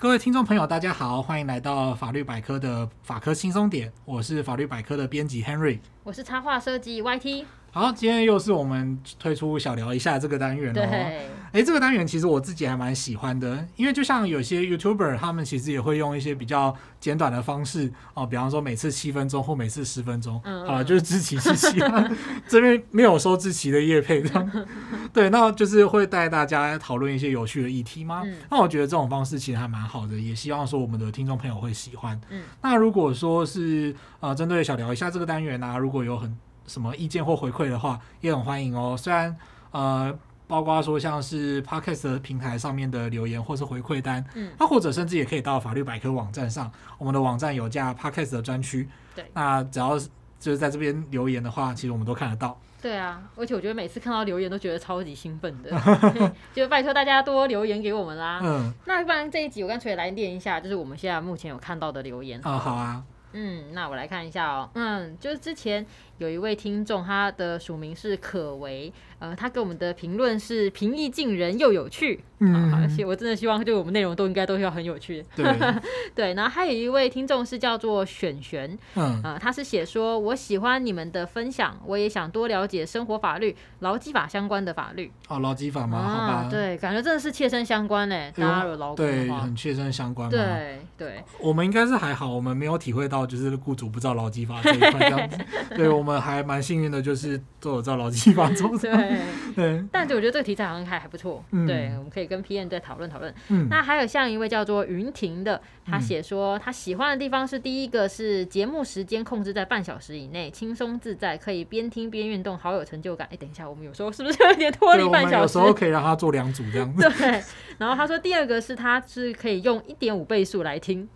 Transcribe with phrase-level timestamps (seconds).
[0.00, 7.44] 各位听众朋友，大家好，欢迎来到法律百科的法科轻松点，我是法律百科的编辑 Henry，我是插画设计 YT。
[7.78, 10.80] 好，今天又是我们推出小聊一下这个单元哦。
[10.80, 21.78] 哎对，这个单元其实我自己还蛮喜欢的，因为就像有些 YouTuber，他们其实也会用一些比较简短的方式哦，比方说每次七分钟或每次十分钟，好了，就是志祺七七，
[22.48, 24.66] 这边没有收志祺的业配这样。
[25.12, 28.22] 对，那就是会带大家讨论一些有趣的议题吗？
[28.24, 32.20] 嗯、那我觉得这种方式其实还蛮好的，也希望说我们的听众朋友会喜欢。
[32.28, 36.36] 嗯，那如果说是呃，针对小聊一下这个单元啊，如果有很
[36.68, 38.96] 什么意见或回馈的话，也很欢迎哦。
[38.96, 39.34] 虽然
[39.72, 49.98] 呃，包括说像是 Podcast 平台上面的留言或是回馈单，嗯，那或者甚至也可以到法律百科网站上，我们的网站有架 Podcast 的专区，对，那只要
[50.38, 52.58] 就是在这边留言的话，其实我们都看得到。
[52.80, 55.70] 对啊，而且我觉得每次看到留言都觉得超级兴奋的，
[56.54, 58.38] 就拜托大家多留言给我们啦。
[58.40, 62.40] 嗯，那不然这一集我干脆来念一下，就是我们现在目前有看到的留言。
[62.44, 63.02] 啊，好啊。
[63.32, 64.70] 嗯，那我来看一下哦。
[64.74, 65.84] 嗯，就是之前
[66.18, 72.20] 有一位听众，他的署名是可为，呃，他给我们的评论是平易近人又有趣。
[72.40, 75.24] 嗯，而且我真的希望，就我们内容都应该都要很有趣。
[75.34, 75.44] 对，
[76.14, 76.34] 对。
[76.34, 85.10] 然后还有一位听众是叫做选璇，嗯，呃，他是写说，我喜欢你们的分享，我也想多了解生活法律、劳基法相关的法律。
[85.28, 85.98] 哦，劳基法吗？
[86.00, 86.48] 好吧。
[86.48, 88.30] 对，感觉真的是切身相关呢。
[88.36, 90.30] 大家有劳工对，很切身相关。
[90.30, 91.22] 对对。
[91.40, 95.36] 我们应该是还好，我们没有体会到就是雇主不知道劳基法这一块这样子。
[95.74, 98.68] 对，我们还蛮幸运的，就是都有照劳基法做。
[98.78, 99.18] 对
[99.56, 99.84] 对。
[99.90, 101.44] 但是我觉得这个题材好像还还不错。
[101.66, 102.28] 对，我们可以。
[102.28, 113.26] 跟 PM 再讨论讨论，嗯，那还有像一位叫做云婷的，他写说他喜欢的地方是第一个是节目时间控制在半小时以内，轻松自在，可以边听边运动，好有成就感。
[113.28, 115.36] 哎、欸，等一下，我们有时候是不是有点脱离半小时？
[115.36, 117.00] 有时候可以让他做两组这样子。
[117.18, 117.42] 对，
[117.78, 121.08] 然后他说第二个是他是可以用一点五倍速来听。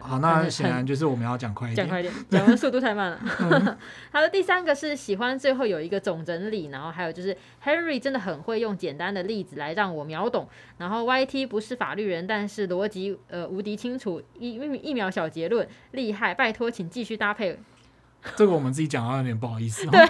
[0.00, 3.18] 好，那显然就是我们要讲快一点，讲快一点，讲的速度太慢了。
[4.10, 10.48] 还有第三个是喜欢最后有一个总整理，然后还有就是 Henry 真的很会用简单的例子来让我秒懂。
[10.78, 16.34] 然后 YT 不是法律人，但是逻辑呃无敌清楚，一一秒小结论，厉害！
[16.34, 17.58] 拜托，请继续搭配。
[18.36, 19.86] 这个我们自己讲到有点不好意思。
[19.92, 20.00] 对，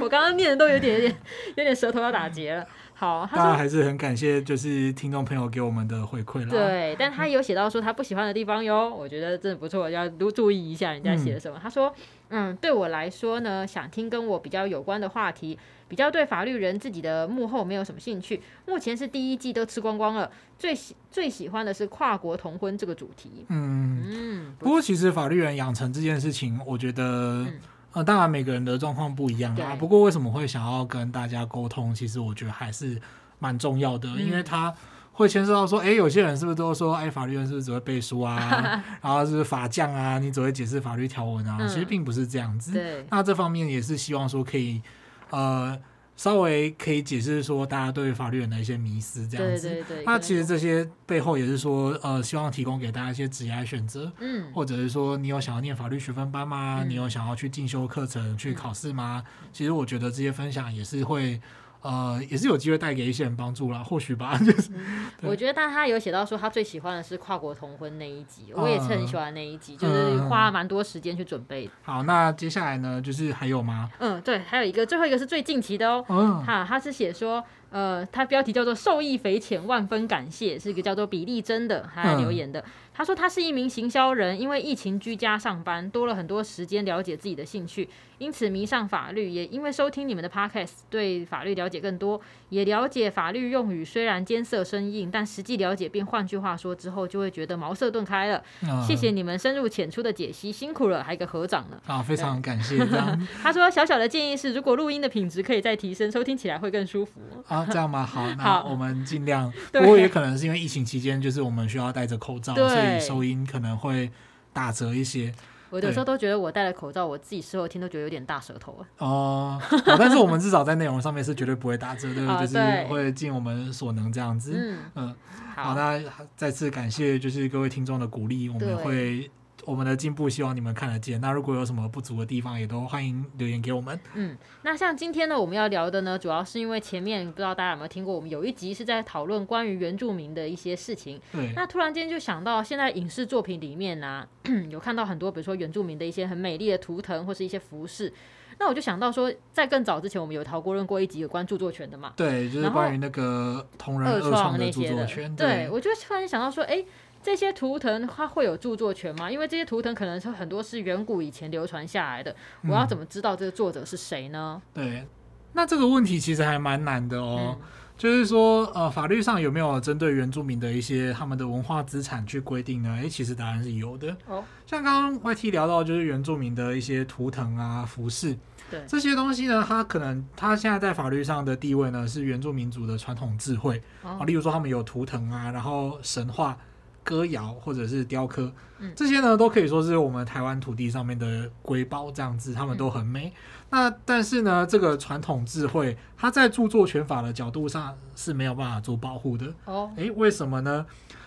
[0.00, 1.14] 我刚刚念的都有点有点
[1.56, 2.66] 有点舌头要打结了。
[2.96, 6.48] 好，他当然还是很感谢，就是听众朋友给我们的回馈了。
[6.48, 11.58] 对，但他有写到说他不喜欢的地方哟，我觉得真的不错，要多注意一下人家写的什么。
[11.58, 11.92] 嗯、他说，
[12.28, 18.40] 嗯，对我来说呢，想听跟我比较有关的话题，比较对法律人自己的幕后没有什么兴趣。
[18.66, 23.44] 目前是第一季都吃光光了，最喜最喜欢的是跨国同婚这个主题。
[23.48, 27.02] 嗯嗯，不过其实法律人养成这件事情，我觉得。
[27.42, 27.54] 嗯
[27.94, 29.74] 呃，当然每个人的状况不一样啊。
[29.76, 31.94] 不过为什么会想要跟大家沟通？
[31.94, 33.00] 其实我觉得还是
[33.38, 34.74] 蛮重要的，嗯、因为他
[35.12, 38.84] 会牵涉到说，哎，有些人是不是都说，哎，法律人是不是只会背书啊？
[39.00, 40.18] 然后是是法匠啊？
[40.18, 41.56] 你只会解释法律条文啊？
[41.60, 43.04] 嗯、其实并不是这样子。
[43.08, 44.82] 那这方面也是希望说可以，
[45.30, 45.78] 呃。
[46.16, 49.68] 稍微可以解释说，大家对法律人的一些迷思这样子。
[49.68, 50.04] 对对对。
[50.04, 54.12] 那其实这些背后也是说，呃，希望提供给大家一些职业选择。
[54.20, 54.52] 嗯。
[54.52, 56.82] 或者是说，你有想要念法律学分班吗？
[56.82, 59.24] 嗯、你有想要去进修课程、去考试吗？
[59.42, 61.40] 嗯、其实我觉得这些分享也是会。
[61.84, 64.36] 呃，也是有机会带给一些人帮助啦， 或许吧。
[64.44, 71.68] 就是，嗯、我觉得，但他有写到说，他最喜欢的是跨国同婚那一集，我也是很喜欢那一集，嗯、就是花了蛮多时间去准备。
[71.82, 73.90] 好，那接下来呢，就是还有吗？
[73.98, 76.04] 嗯，对，还有一个，最后一个是最近期的哦。
[76.08, 77.44] 嗯，哈，他是写说。
[77.70, 82.60] 呃，他标题叫做“受益匪浅，万分感谢”，是一个叫做比利真的，他留言的。
[82.60, 82.64] 嗯、
[82.96, 87.88] 他说他是一名行销人，因为疫情居家上班，多了很多时间了解自己的兴趣，
[88.18, 89.28] 因此迷上法律。
[89.28, 98.40] 也因为收听你们的 podcast，对法律了解更多，也了解法律用语虽然艰涩生硬，但实际了解并换句话说之后，就会觉得茅塞顿开了。
[98.62, 101.76] 嗯、谢谢你们深入浅出的解析，辛苦了，还有一个合掌呢。
[101.86, 102.78] 啊，非常感谢。
[103.42, 107.20] 他说小小的建议是，如果录音的品质可以再提升，收听起来会更舒服。
[107.48, 107.66] 啊。
[107.68, 108.06] 这样吗？
[108.06, 109.52] 好， 那我们尽量。
[109.72, 114.10] 不过也可能是因为疫情期间，就是我们需要戴着口罩，对所以收音可能会
[114.52, 115.32] 打折一些。
[115.70, 118.86] 我有时候都觉得我戴了口罩，我自己事后听都觉得有点大舌头啊。
[118.98, 124.52] 哦、呃，但是我们至少在内容上面是绝对不会打折的，就是会尽我们所能这样子。
[124.54, 125.16] 嗯嗯，
[125.56, 126.00] 好，那
[126.36, 129.30] 再次感谢就是各位听众的鼓励，我们会。
[129.66, 131.20] 我们的进步，希望你们看得见。
[131.20, 133.98] 那如果有什么不足的地方，也都欢迎留言给我们。
[134.14, 141.20] 嗯，那像今天呢，我们要聊的呢，主要是因为前面不知道大家有没有听过，我们有一集是在讨论关于原住民的一些事情。
[141.32, 141.52] 对。
[141.54, 144.28] 那突然间就想到，现在影视作品里面呢、啊，
[144.70, 148.12] 有看到很多，比如说原住民的一些很美丽的图腾或是一些服饰。
[148.58, 152.12] 那我就想到说，在更早之前，我们有讨论过一集有关著作权的嘛？
[152.16, 155.34] 对，就是关于那个同人二创的著作权。
[155.34, 156.84] 对，我就突然想到说，哎。
[157.24, 159.30] 这些图腾它会有著作权吗？
[159.30, 162.36] 因为这些图腾可能是很多是远古以前流传下来的，
[162.68, 164.60] 我要怎么知道这个作者是谁呢？
[164.74, 165.06] 嗯、对，
[165.54, 167.56] 那这个问题其实还蛮难的哦。
[167.58, 167.66] 嗯
[167.96, 172.90] 就是说，呃，法律上有没有针对原住民的一些他们的文化资产去规定呢？
[172.96, 174.08] 诶、欸，其实答案是有的。
[174.26, 178.36] 哦，像刚刚 YT 聊到，就是原住民的一些图腾啊、服饰，
[178.68, 184.18] 对这些东西呢，它可能它现在在法律上的地位呢，是原住民族的传统智慧啊。
[184.26, 186.58] 例如说，他们有图腾啊，然后神话、
[187.04, 193.28] 歌谣或者是雕刻，嗯、这些呢，都可以说是我们台湾土地上面的瑰宝，这样子，他们都很美。
[193.28, 193.32] 嗯
[193.70, 199.52] 那但是呢，这个传统智慧，它在著作权法的角度上是没有办法做保护的。
[199.64, 200.86] 哦，诶，为什么呢？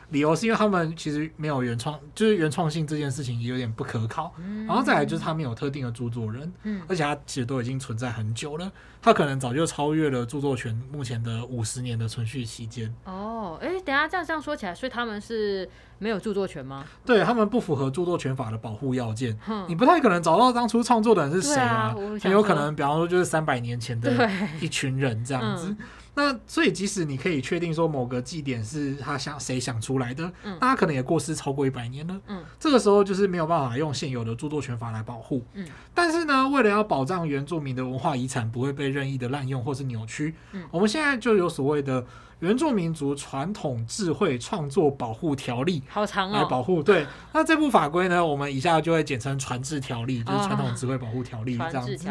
[0.09, 4.33] 理由是因为他们其实没有原创，就是原创性这件事情有点不可靠。
[4.37, 8.71] 嗯，然后再来就是他们有特定的著作人，嗯，而且他其实都已经存在很久了，
[9.01, 12.93] 他可能早就超越了著作权目前的五十年的存续期间。
[13.03, 15.69] 哦，诶，等下这样这样说起来，所以他们是
[15.99, 16.85] 没有著作权吗？
[17.05, 19.37] 对，他们不符合著作权法的保护要件。
[19.45, 21.93] 哼你不太可能找到当初创作的人是谁啊？
[22.21, 24.29] 很有可能，比方说就是三百年前的
[24.61, 25.75] 一群人这样子。
[26.17, 42.03] 那所以，即使你可以确定说某个祭典是他想谁想出来的，嗯，那他可能也过世超过一百年了，嗯，这个时候就是没有办法用现有的著作权法来保护，嗯，但是呢，为了要保障原住民的文化遗产不会被任意的滥用或是扭曲，嗯，我们现在就有所谓的
[42.39, 52.09] 原住民族传统智慧创作保护条例，好长来保护，对，那这部法规呢，我们以下就会简称传智条例，就是传统智慧保护条例这样子。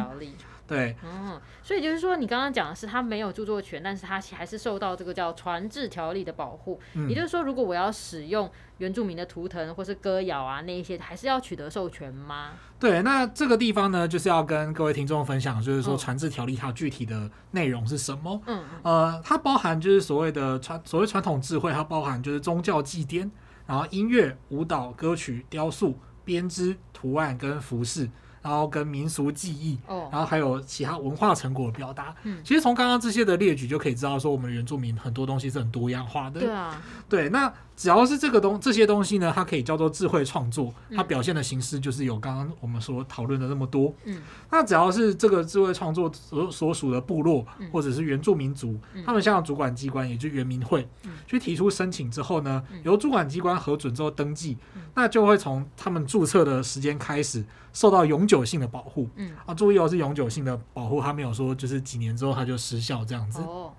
[0.67, 6.81] 对，嗯，所以就是说，你刚刚讲的是他没有著作权，但是他还是受到这个叫传制条例的保护。
[6.95, 12.51] 嗯，也就是说，如果我要使用原住民的图腾或是歌谣啊，那一些还是要取得授权吗？
[12.81, 18.43] 对，那这个地方呢，就是要跟各位听众分享，就是说传制条例它具体的内容是什么？
[18.47, 23.31] 嗯，呃，它包含就是所谓的传所谓传统智慧，它包含就是宗教祭奠，
[23.67, 28.11] 然后音乐、舞蹈、歌曲、雕塑、编织、图案跟服饰。
[28.47, 32.15] 然后跟民俗记忆，哦，然后还有其他文化成果的表达。
[32.23, 36.39] 嗯，其实从刚刚这些的列举就可以知道，说我们原住民很多东西是很多样化的。
[36.39, 43.93] 对啊，对，那只要是这个东这些东西呢，它可以叫做智慧创作，它表现的形式就是有刚刚我们所讨论的那么多。
[44.05, 50.89] 嗯，那只要是这个智慧创作所所属的部落或者是原住民族，他们向主管机关，也就是原民会，
[51.27, 54.57] 去提出申请之后呢，由主管机关核准之后登记，
[54.95, 57.45] 那就会从他们注册的时间开始。
[57.73, 59.35] 受到永久性的保护，嗯。
[59.45, 63.39] 啊，注意哦，是永久性的保护，他没有说就是几年之后它就失效这样子。
[63.43, 63.71] 哦，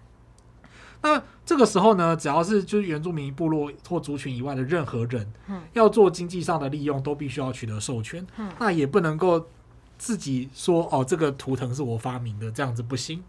[1.02, 9.48] 那这个时候呢，只要是就是原住民部落或族群以外的任何人，嗯，要做经济上的利用，都必须要取得授权，嗯，那也不能够
[9.98, 13.24] 自己说哦，这个图腾是我发明的，这样子不行。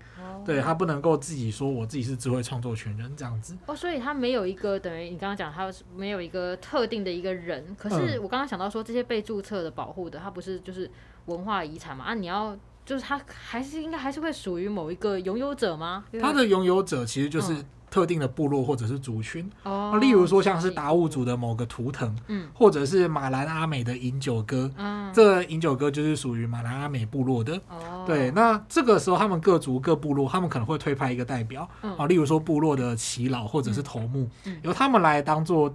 [0.44, 7.76] 对，他不能够自己说我自己是智慧创作权人这样子哦，所以他没有一个等于你刚刚讲，他没有一个特定的一个人。
[7.76, 10.90] 可是我刚刚想到说，这些被注册的保护的，他不是就是
[11.26, 12.04] 文化遗产嘛？
[12.04, 12.56] 啊，你要
[12.88, 16.04] 就是他还是应该还是会属于某一个拥有者吗？
[16.18, 17.52] 他的拥有者其实就是。
[17.52, 17.64] 嗯。
[17.90, 35.74] 特定的部落或者是族群，哦，例如说像是达悟族的某个图腾，嗯，或者是马兰阿美的饮酒歌，嗯，这个饮酒歌就是属于马兰阿美部落的，哦，对，那这个时候他们各族各部落，他们可能会推派一个代表，嗯，啊，例如说部落的耆老或者是头目，嗯，由他们来当做，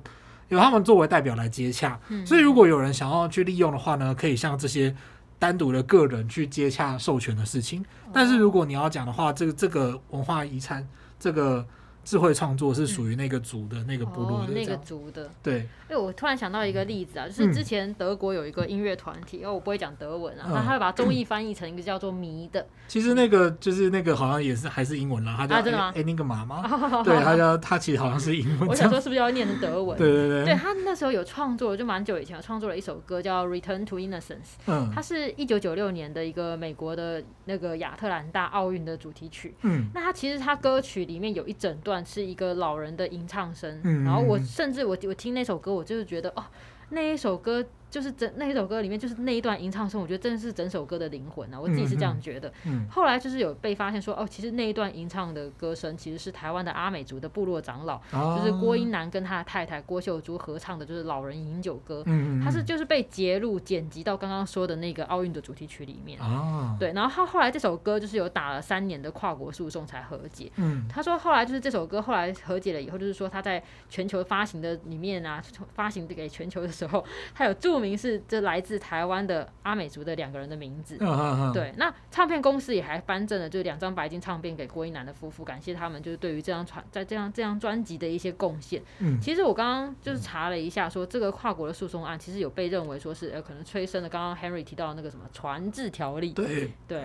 [0.50, 4.96] 由他们作为代表来接洽，嗯，所以如果有人想要去利用的话呢，可以向这些
[5.40, 10.88] 单独的个人去接洽授权的事情，但是如果你要讲的话，这个这个文化遗产
[11.20, 11.66] 这个。
[12.04, 15.30] 智慧创作是属于那个族的、嗯、那个部落的、哦、那个族的。
[15.42, 22.66] 对，哎，我突然想到一个例子啊，就是之前德国有一个音乐团体，因为、嗯、我不会讲德文啊，那、嗯、他会把中译翻译成一个叫做“迷”的。
[22.88, 26.62] 其实那个就是那个好像也是还是英文啦，他叫哎那个妈妈，
[27.04, 28.70] 对，他叫他其实好像是英文。
[28.70, 29.98] 我想说是不是要念成德文？
[29.98, 30.46] 对对对。
[30.46, 34.22] 对，他那时候有创作，就蛮久以前创作了一首歌叫《Return to Innocence》。
[34.68, 34.92] 嗯。
[34.94, 39.56] 它是一九九六年的一个美国的那个亚特兰大奥运的主题曲。
[39.62, 39.88] 嗯。
[39.94, 46.46] 那他其实他歌曲里面有一整段是一个老人的吟唱声，嗯、然后我甚至我我听那首歌，我就是觉得哦，
[46.92, 47.66] 那一首歌。
[47.94, 51.62] 就是整那一首歌里面，就是那一段吟唱声，我觉得真的是整首歌的灵魂啊！
[51.62, 52.50] 我自己是这样觉得。
[52.66, 62.04] 嗯嗯、后来就是有被发现说，哦，其实那一段吟唱的歌声，其实是台湾的阿美族的部落长老，哦、就是郭英男跟他的太太郭秀珠合唱的，就是《老人饮酒歌》。
[62.44, 66.20] 他是就是被截录剪辑到刚刚说的那个奥运的主题曲里面。
[66.20, 66.76] 哦。
[66.80, 70.52] 对，然后他后来这首歌就是有打了三年的跨国诉讼才和解。
[70.56, 70.88] 嗯。
[70.90, 75.40] 他说后来就是这首歌后来和解了以后，就是说他在全球发行的里面啊，
[75.76, 80.98] 发行给全球的时候，他有注明是这来自台湾的阿美族的两个人的名字。
[81.00, 81.54] 嗯嗯嗯。
[81.54, 88.82] 对，那唱片公司也还颁赠了就是两张白金唱片给郭一男的夫妇，感谢他们就是对于这张传在这张这张专辑的一些贡献。
[89.00, 89.20] 嗯。
[89.22, 96.32] 其实我刚刚就是查了一下，说这个跨国的诉讼案其实有被认为说是呃可能催生了刚刚 Henry 提到的那个什么传制条例。
[96.32, 96.72] 对。
[96.88, 97.04] 对。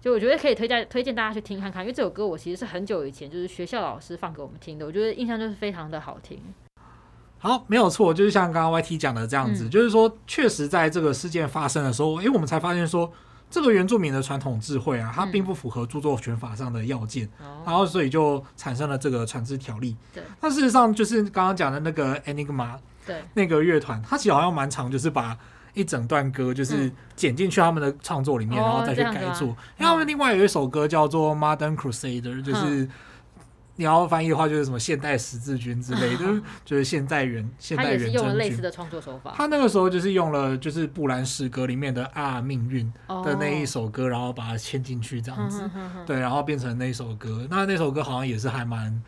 [0.00, 6.42] 就我觉得可以推荐推荐大家去听看看，因为这首歌我其实是很久以前就是学校老师放给我们听的，我觉得印象就是非常的好听。
[7.40, 13.10] 好，没有错，就是像刚刚 YT 讲的这样子，嗯、就是说确实在这个事件发生的时候，哎、欸，我们才发现说
[13.50, 19.96] 这个原住民的传统智慧啊，它并不符合著作权法上的要件，嗯、然后所以就产生了这个传字条例。
[20.14, 25.36] 对，那事实上就是刚刚讲的那个 Enigma，对，那个乐团，它其实好像蛮长，就是把。
[25.72, 29.46] 一整段歌就是剪进去他们的创作里面，嗯、然后再去改作。
[29.78, 32.88] 因为他们另外有一首歌叫做《Modern Crusader》，就是
[33.80, 37.98] 你要翻译的话，就是什么现代十字军之类的，嗯、 就是现代元现代元。
[37.98, 39.32] 他也是用了类似的创作手法。
[39.34, 42.92] 他那个时候就是用了就是布兰诗歌里面的啊命运
[43.24, 47.46] 的那一首歌，然后把它嵌进去这样子，哦、对，然后变成那首歌。
[47.48, 49.02] 那那首歌好像也是还蛮。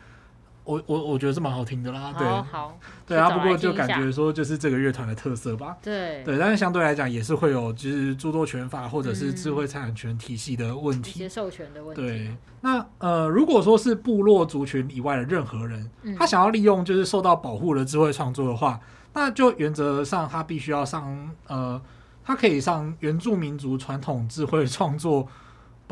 [0.63, 12.01] 我我我觉得是蛮好听的啦，对，好，对啊，不过就感觉说就是这个乐团的特色吧，对，对，但是相对来讲也是会有就是著作权法或者是智慧财产权体系的问题，授权的问题。
[12.01, 18.79] 对，那呃，如果说是部落族群以外的任何人，他想要利用就是受到保护的智慧创作的话，
[19.13, 21.81] 那就原则上他必须要上呃，
[22.23, 25.27] 他可以上原住民族传统智慧创作。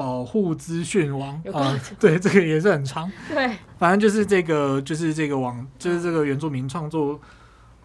[0.01, 3.11] 保护资讯网啊、呃，对，这个也是很长。
[3.29, 7.19] 对，反正就是这个，就是这个网，就是这个原住民创作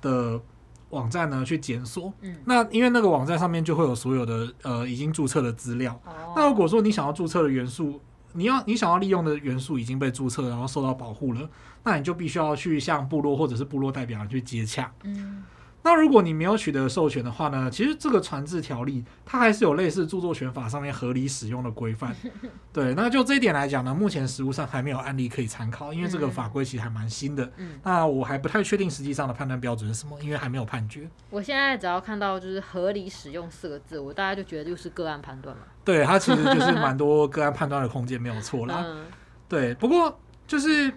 [0.01, 0.41] 的
[0.89, 2.11] 网站呢，去检索。
[2.23, 5.93] 嗯，那因为那个网站上面就会有所有的呃已经注册的资料。
[6.07, 6.33] 哦。
[6.35, 8.01] 那如果说你想要注册的元素，
[8.33, 11.47] 你要你想要利用的元素已经被注册，然后受到保护了，
[11.85, 14.91] 那你就必须要去向部落或者是部落代表去接洽。
[15.03, 15.45] 嗯。
[15.87, 17.71] 那如果你没有取得授权的话呢？
[17.71, 22.12] 其实这个传字条例它还是有类似著作权法上面合理使用的规范。
[22.75, 27.49] 对，那就这一点来讲呢，目前实务上还没有案例可以参考，因为这个法规其实还蛮新的。
[27.59, 31.09] 嗯，那我还不太确定实际上的判断标准是什么，因为还没有判决。
[31.31, 35.62] 我现在只要看到就是合理使用四个字，我大概就觉得就是个案判断嘛。
[35.85, 38.83] 对，它其实就是蛮多个案判断的空间，没有错啦。
[38.85, 39.05] 嗯，
[39.49, 40.93] 对，不过就是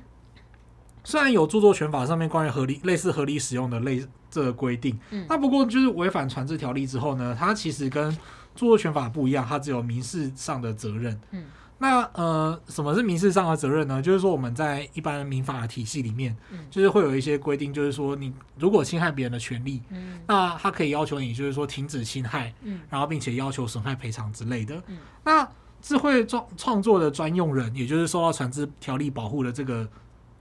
[1.04, 4.06] 虽然有著作权法上面关于合理类似合理使用的类。
[4.32, 8.12] 这个规定，嗯、那不过就是违反传制条例之后呢，它其实跟
[8.54, 11.20] 著作权法不一样，它只有民事上的责任。
[11.32, 11.46] 嗯，
[11.80, 14.00] 那呃，什么是民事上的责任呢？
[14.00, 24.76] 就是说我们在一般民法的体系里面，嗯、就是会有一些规定，就是说你如果侵害别人的权利，嗯，那他可以要求你就是说停止侵害，嗯，然后并且要求损害赔偿之类的。
[24.86, 25.50] 嗯，那
[25.82, 29.90] 智慧创创作的专用人，也就是受到传制条例保护的这个。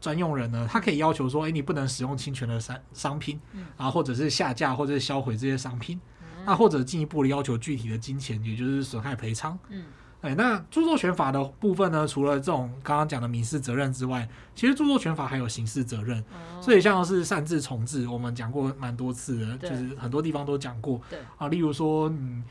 [0.00, 3.40] 专用人呢，他可以要求说，哎，你不能使用侵权的商商品，
[3.76, 6.00] 啊或者是下架或者是销毁这些商品，
[6.47, 9.59] 那或者进一步的要求具体的金钱，也就是损害赔偿。
[9.71, 9.85] 嗯，
[10.21, 16.25] 哎，那著作权法的部分呢，除了这种刚刚讲的民事责任之外，其实著作权法还有刑事责任。
[16.61, 21.00] 所以像是擅自重置，我们讲过蛮多次的，就是很多地方都讲过。
[21.11, 22.43] 对啊，例如说你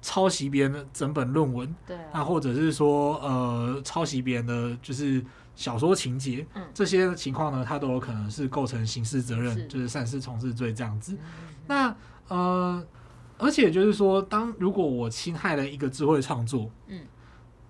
[0.00, 5.24] 抄袭别人的整本论文，对啊，或者是说呃抄袭别人的就是。
[5.56, 11.18] 小说情节，嗯、这些情况呢，它都有可能是构成刑事责任，是就是擅自从事罪这样子。
[11.66, 11.92] 那
[12.28, 12.86] 呃，
[13.38, 17.00] 而且就是说，当如果我侵害了一个智慧创作，嗯，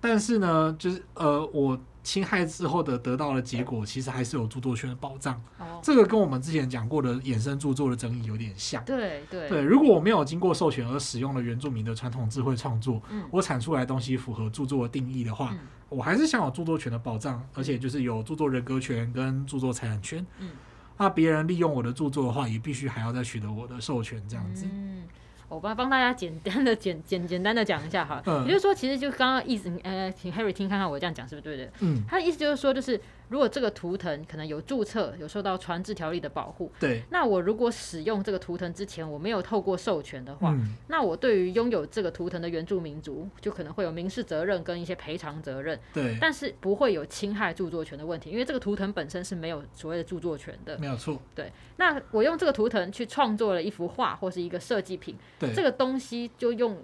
[0.01, 1.81] 但是呢，就是呃，我。
[2.07, 5.35] 侵害之后的得到的结果，其实还是有著作权的保障。
[5.59, 8.85] 哦，这个跟我们之前讲过的衍生著作的争议有点像。
[8.85, 15.59] 对对对，如果我没有经过授权而使用了原住民的传统智慧创作，嗯，我产出来的东西符合著作的定义的话，嗯，
[15.89, 20.25] 我还是享有著作权的保障，而且就是有著作人格权跟著作财产权。
[20.39, 20.51] 嗯，
[20.97, 24.65] 那别人利用我的著作的话，也必须还要再取得我的授权，这样子。
[24.73, 25.03] 嗯。
[25.49, 31.73] 我帮帮大家简单的简简简单的讲一下哈，嗯、也就是说，其实就刚刚意思，呃，请 Harry 听看看我这样讲是不是对的？
[31.81, 33.01] 嗯，他的意思就是说，就是。
[33.29, 51.53] 如果这个图腾可能有注册，有受到传字条例的保护，对，那我如果使用这个图腾之前，我没有透过授权的话，嗯、那我对于拥有这个图腾的原住民族，就可能会有民事责任跟一些赔偿责任，对，但是不会有侵害著作权的问题，因为这个图腾本身是没有所谓的著作权的，没有错，对。
[51.77, 56.83] 那我用这个图腾去创作了一幅画或是一个设计品，对，这个东西就用。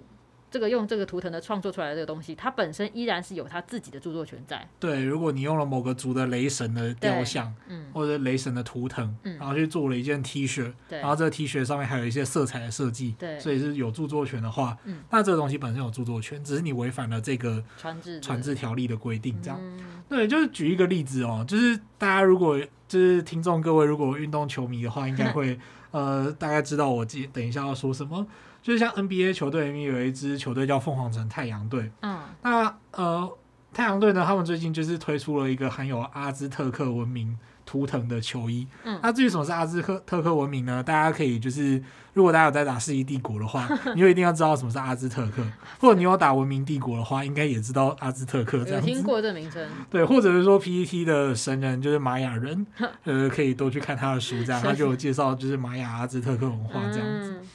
[0.53, 4.69] 这个用这个图腾的创作出来的这个东西，它本身依然是有它自己的著作权在。
[4.79, 19.57] 对，如果你用了某个族的雷神的雕像，嗯，或者雷神的图腾，嗯，然后去做了一件 T 恤，对，然后这个 T 恤上面还有一些色彩的设计，对，所以是有著作权的话，嗯，那这个东西本身有著作权，只是你违反了这个传制传制条例的规定，这样。
[19.59, 25.57] 嗯、对，就是举一个例子哦，就是大家如果就是听众各位如果运动球迷的话，应该会
[25.89, 28.27] 呃大概知道我记等一下要说什么。
[28.63, 33.29] 就是像 NBA 球队里面有一支球队叫凤凰城太阳队，嗯，那呃
[33.73, 40.81] 太阳队呢，他们最近就是推出了一个含有阿兹特克文明图腾的球衣，嗯，那至于什么是阿兹特特克文明呢？
[40.81, 41.81] 大家可以就是
[42.13, 45.43] 如果大家有在打世纪帝国的话， 你就一定要知道什么是阿兹特克，
[45.79, 48.89] 或者你有打文明帝国的话，应该也知道阿兹特克这样子。
[48.89, 49.67] 有听过这名称？
[49.89, 52.65] 对，或者是说 PET 的神人就是玛雅人，
[53.05, 57.31] 呃，可以多去看他的书，这样他就有介绍就是玛雅阿兹特克文化这样子。
[57.31, 57.47] 嗯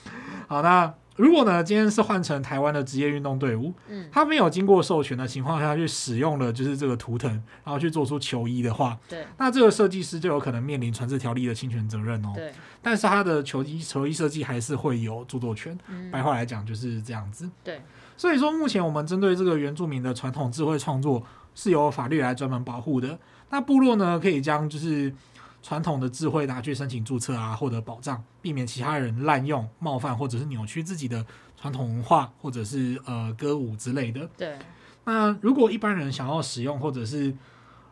[0.48, 7.30] 好，那如果呢，今天是换成台湾的职业运动队伍，嗯，他没有经过授权的情况下去使用了就是这个图腾，
[7.64, 12.32] 然后去做出球衣的话，对，那这个设计师就有可能面临传制条例的侵权责任哦。
[12.34, 15.78] 对，但是他的球衣球衣设计还是会有著作权。
[15.88, 17.50] 嗯，白话来讲就是这样子。
[17.62, 17.82] 对，
[18.16, 21.22] 所以说目前我们针对这个原住民的传统智慧创作
[21.54, 23.18] 是由法律来专门保护的。
[23.50, 25.12] 那部落呢，可以将就是。
[25.60, 31.26] 传统的智慧拿去申请注册啊，获得保障，避免其他人滥用、冒犯或者是扭曲自己的
[31.60, 34.28] 传统文化，或者是呃歌舞之类的。
[34.36, 34.56] 对。
[35.04, 37.34] 那如果一般人想要使用，或者是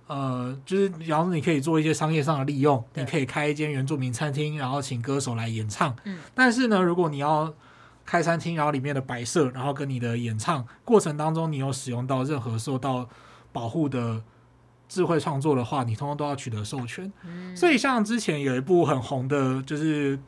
[0.06, 5.94] 呃，就是比方说你可以做一些商业上的利用，你可以开一间原住民餐厅，然后请歌手来演唱。
[6.04, 6.18] 嗯。
[6.34, 7.52] 但是呢，如果你要
[8.04, 13.08] 开餐厅，然后里面的摆设，然后跟你的演唱过程当中，你有使用到任何受到
[13.52, 14.22] 保护的。
[14.88, 17.12] 智慧创作的话，你通通都要取得授权。
[17.24, 20.18] 嗯、所以像之前有一部很红的，就是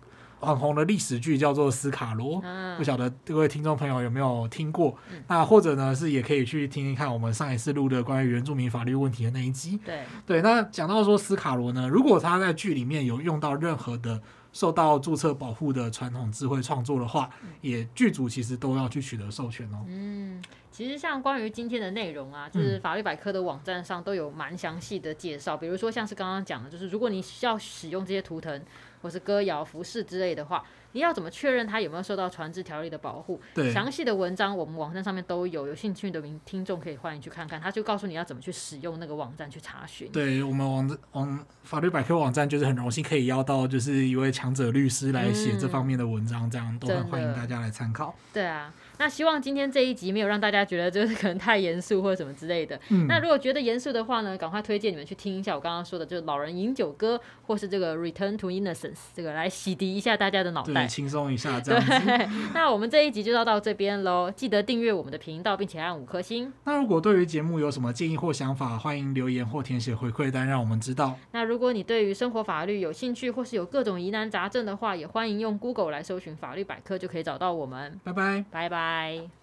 [0.41, 2.37] 很红的历史剧，叫做《斯卡罗》。
[2.45, 4.97] 嗯、不晓得各位听众朋友有没有听过？
[5.13, 9.79] 嗯、那或者呢，是也可以去听听看我们上一次录的关于原住民法律问题的那一集。
[9.85, 14.21] 对对，那讲到说斯卡罗呢，如果他在剧里面有用到任何的
[14.53, 19.85] 受到注册保护的传统智慧创作的话，嗯、也剧组其实都要去取得授权哦。
[19.89, 20.43] 嗯。
[20.71, 25.57] 其实像关于今天的内容啊，就是法律百科的网站上都有蛮详细的介绍。
[25.57, 28.63] 比如说像是刚刚讲的，就是如果你需要使用这些图腾
[29.03, 33.41] 或是歌谣、服饰之类的话，你要怎么确认它有没有受到传制条例的保护？
[33.55, 37.61] 对，详细的文章我们网站上面都有，有兴趣的听听众可以欢迎去看看。
[37.61, 40.11] 他就告诉你要怎么去使用那个网站去查询。
[40.11, 48.15] 对，我们网网法律百科网站就是很荣幸可以邀到就是一位强者律师来写这方面的文章，这样、嗯、都很欢迎大家来参考。
[48.33, 48.73] 对啊。
[48.99, 52.79] 那希望今天这一集没有让大家觉得就是可能太严肃或者什么之类的。
[52.91, 62.07] 嗯、那如果觉得严肃的话呢，赶快推荐你们去听一下我刚刚说的，就是《老人饮酒歌》或是这个《Return to Innocence》，这个来洗涤一下大家的脑袋，对，轻松一下 这样子。
[62.07, 66.53] 对，那我们这一集就到到这边喽，记得订阅我们的频道，并且按五颗星。
[66.65, 71.17] 那如果对于节目有什么建议或想法，欢迎留言或填写回馈单，让我们知道。
[71.33, 78.01] 那如果你对于生活法律有兴趣，或是有各种疑难杂症的话，也欢迎用 Google 来搜寻法律百科，就可以找到我们。
[78.05, 79.38] 拜拜拜，拜拜。